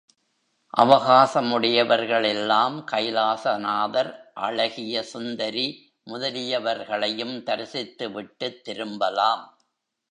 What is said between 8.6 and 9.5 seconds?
திரும்பலாம்.